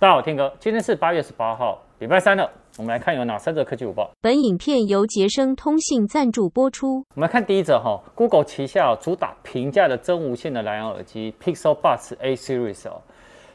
[0.00, 2.50] 大家好，天哥，今天是八月十八号，礼拜三了。
[2.78, 4.10] 我们来看有哪三则科技午报。
[4.22, 7.04] 本影片由杰生通信赞助播出。
[7.14, 13.02] 我们来看第一则哈，Google 旗下主打平价的真无线的蓝牙耳机 Pixel Buds A Series 哦，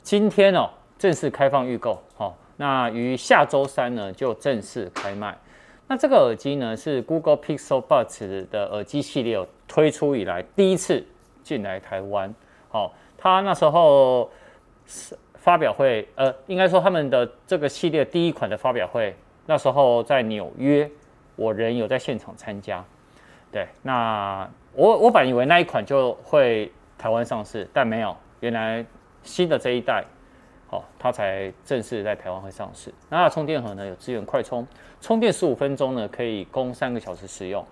[0.00, 5.36] 今天哦正式开放预购，好，那于下周三呢就正式开卖。
[5.88, 11.04] 那这个耳机呢是 Google Pixel Buds 的耳机系列推出以来第一次
[11.42, 12.32] 进来台湾，
[12.68, 14.30] 好，它那时候
[14.86, 15.18] 是。
[15.48, 19.16] 发表会，呃，应该说他们的这个系列第一款的发表会，
[19.46, 20.86] 那时候在纽约，
[21.36, 22.84] 我人有在现场参加。
[23.50, 28.84] 对，那我我本以为那一款就会台湾上市，但没有，原来
[29.22, 30.04] 新的这一代，
[30.68, 32.92] 哦，它才正式在台湾会上市。
[33.08, 34.66] 那充电盒呢有支援快充，
[35.00, 37.64] 充电十五分钟呢可以供三个小时使用，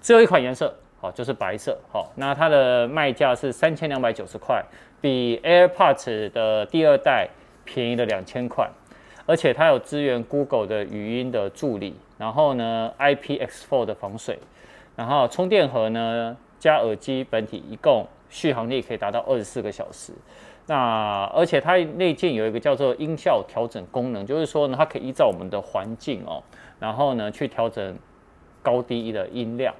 [0.00, 0.72] 只有一款颜色。
[1.00, 1.78] 好，就是白色。
[1.92, 4.60] 好，那它的卖价是三千两百九十块，
[5.00, 7.28] 比 AirPods 的第二代
[7.64, 8.68] 便宜了两千块，
[9.26, 14.38] 而且它有支援 Google 的语音的助理，然后呢 IPX4 的防水，
[14.96, 20.12] 然后充电盒呢加耳机本体，一共续航力可以达到二十四个小时。
[20.66, 26.42] 那而且它内建有一个叫做音效调整功能，就是说呢它可以依照我们的环境哦，
[26.78, 27.96] 然后呢去调整
[28.62, 29.74] 高低的音量。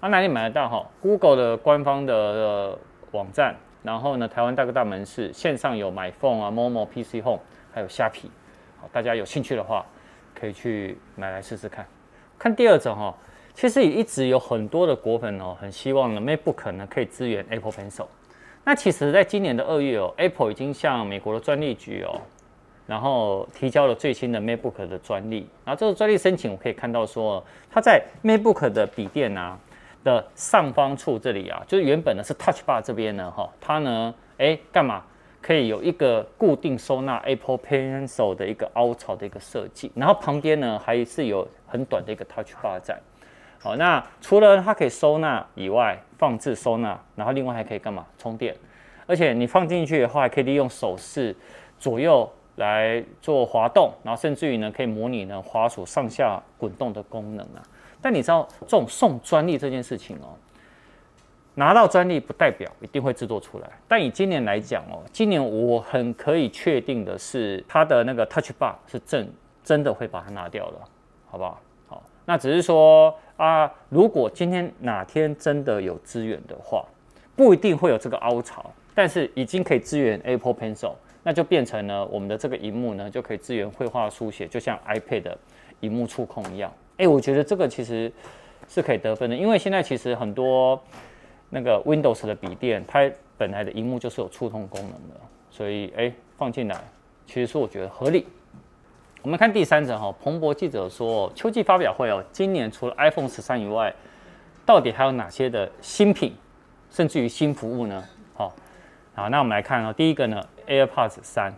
[0.00, 2.78] 啊，哪里买得到哈？Google 的官方的、的
[3.12, 7.40] 网站，然后呢，台湾大哥大门市线上有 MyPhone 啊、Momo、PC Home，
[7.72, 8.30] 还有虾皮。
[8.80, 9.86] 好，大家有兴趣的话，
[10.34, 11.86] 可以去买来试试看。
[12.38, 13.14] 看第二种哈，
[13.54, 18.06] 其实也一直有很多的果粉哦，很希望呢 MacBook 呢可以支援 Apple Pencil。
[18.64, 22.20] 那其实，在今年的二月哦，Apple 已经向美国的专利局哦，
[22.88, 25.48] 然后提交了最新的 MacBook 的专利。
[25.64, 29.56] 然后这个专利申请，我可以看到说，它在 MacBook 的笔电啊。
[30.06, 35.02] 的上方处这里啊，就是原本呢是 Touch Bar 这边呢，哈，它呢，哎，干嘛
[35.42, 42.96] 可以有一个固定收纳 Apple Pencil 的一个凹槽的一个设计，然后旁边呢还是有很短的一个 Touch Bar 在。
[43.58, 48.54] 好，那除了它可以收纳以外，放置收纳，然后另外还可以干嘛充电？
[49.08, 51.34] 而且你放进去的话，还可以利用手势
[51.80, 57.62] 左右来做滑动，然后甚至于呢可以模拟呢滑鼠上下滚动的功能啊。
[58.00, 60.34] 但你知道这种送专利这件事情哦，
[61.54, 63.70] 拿到专利不代表一定会制作出来。
[63.88, 69.32] 但以今年来讲哦，今年我很可以确定的是，它的那个 Touch Bar 是真
[69.64, 70.88] 真的会把它拿掉了，
[71.28, 71.60] 好不好？
[71.88, 76.84] 好，那只是说啊，如果今天哪天真的有资源的话，
[77.34, 80.92] 不一定会有这个凹槽，但是已经可以支援 Apple Pencil，
[81.22, 85.38] 那就变成了我们的这个荧幕呢就可以支援绘画书写，就像 iPad 的
[85.80, 86.72] 荧幕触控一样。
[86.98, 88.10] 哎，我觉得这个其实
[88.68, 90.82] 是可以得分的，因为现在其实很多
[91.50, 95.20] 那个 Windows 的笔电，它本来的荧幕就是有触控功能的，
[95.50, 96.76] 所以哎放进来，
[97.26, 98.26] 其实是我觉得合理。
[99.22, 103.92] 我们看第三则哈，彭博记者说，秋季发表会哦，今年除了 iPhone 十三以外，
[104.64, 106.32] 到底还有哪些的新品，
[106.90, 108.02] 甚至于新服务呢？
[108.34, 108.54] 好，
[109.14, 111.52] 好，那我们来看啊，第一个呢，AirPods 三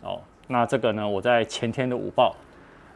[0.00, 2.34] 哦，那这个呢，我在前天的午报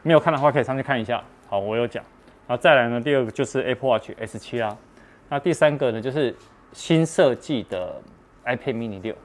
[0.01, 1.21] 没有看的话，可以上去看一下。
[1.53, 2.03] 好，我有讲，
[2.47, 4.75] 然后再来呢，第二个就是 Apple Watch S7 啦，
[5.29, 6.35] 那第三个呢就是
[6.71, 8.01] 新设计的
[8.43, 9.15] iPad Mini 六，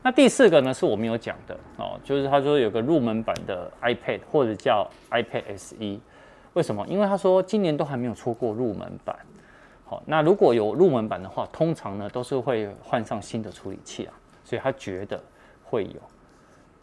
[0.00, 6.00] 那第四个呢是我没有讲的哦，就是他说有个入门版的 iPad 或者叫 iPad SE，
[6.52, 6.86] 为什么？
[6.86, 9.18] 因为他说今年都还没有出过入门版，
[9.84, 14.14] 好，那如果有入门版的话，通常呢都是会换上新的处理器啊，
[14.44, 15.20] 所以他觉得
[15.64, 16.00] 会有，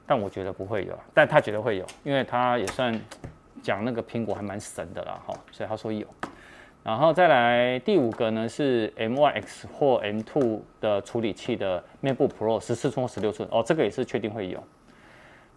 [0.06, 2.94] 但我觉得不会有，但他觉得会有，因为他也算。
[3.62, 6.06] 讲那个苹果还蛮神的啦，哈，所以他说有，
[6.84, 14.64] 然后再来第五个呢是 M1X 或 M2 的处理器的 MacBook Pro 十四寸或十六寸哦，这个也是确定会有。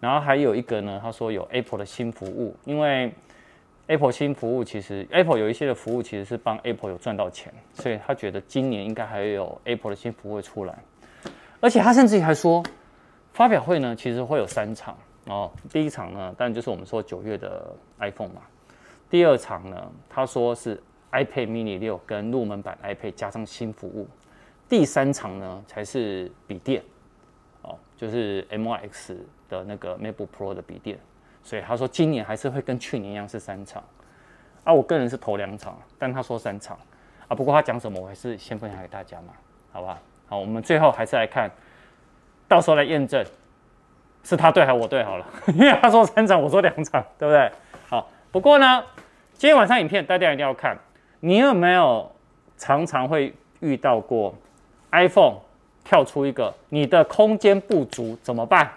[0.01, 3.11] 然后还有一个呢，他说有 Apple 的新服务，因为
[3.87, 10.79] Apple 新服务其实 Apple 有一些的服务其实是帮 Apple 有赚到钱，所以他觉得今年应该还有 Apple 的新服务会出来，
[11.61, 12.63] 而且他甚至于还说
[13.33, 14.95] 发表会呢其实会有三场。
[15.27, 18.43] 哦，第一场呢，当然就是我们说九月的 iPhone 嘛。
[19.09, 20.83] 第二场呢，他说是
[21.13, 24.07] iPad Mini 六跟入门版 iPad 加上新服务。
[24.69, 26.83] 第三场呢，才是笔电，
[27.63, 29.17] 哦，就是 M1X
[29.49, 30.99] 的那个 MacBook Pro 的笔电。
[31.43, 33.83] 所以他说今年还是会跟去年一样是三场。
[34.65, 36.77] 啊，我个人是头两场，但他说三场。
[37.29, 39.35] 啊，不过他讲什么，我还是先分享给大家嘛，
[39.73, 39.99] 好不好？
[40.27, 41.51] 好，我们最后还是来看，
[42.49, 43.25] 到时候来验证。
[44.25, 45.27] 是他对还是我对好了？
[45.55, 47.53] 因为他说三场，我说两场，对不对？
[47.89, 48.83] 好，不过呢，
[49.35, 50.77] 今天晚上影片大家一定要看。
[51.21, 52.11] 你有没有
[52.57, 54.35] 常常会遇到过
[54.93, 55.37] iPhone
[55.85, 58.71] 跳出一个你的空间不足怎么办？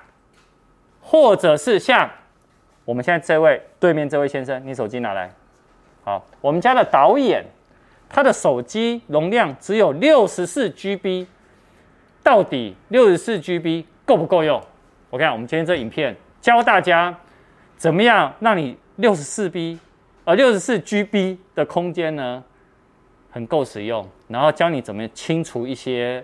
[1.01, 2.09] 或者是像
[2.83, 5.31] 我们现在这位对面这位先生，你手机拿来。
[6.03, 7.43] 好，我们家的导演，
[8.09, 11.25] 他的手机容量只有六十四 GB，
[12.23, 14.61] 到底六十四 GB 够不够用？
[15.09, 17.15] 我看我们今天这影片教大家
[17.77, 19.79] 怎么样让你六十四 B，
[20.25, 22.43] 呃六十四 GB 的空间呢，
[23.31, 26.23] 很够使用，然后教你怎么清除一些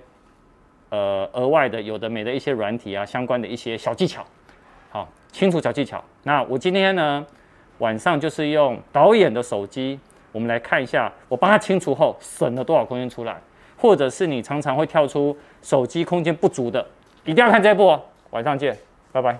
[0.89, 4.25] 呃额外的有的没的一些软体啊相关的一些小技巧。
[4.89, 6.03] 好，清除小技巧。
[6.23, 7.25] 那我今天呢，
[7.77, 9.97] 晚上就是用导演的手机，
[10.33, 13.39] 我们来看一下，我帮他清除后省了多少空间出来，
[13.77, 16.85] 或者是你常常会跳出手机空间不足的，
[17.23, 18.01] 一定要看这一部哦。
[18.33, 18.75] 晚上见，
[19.11, 19.39] 拜拜。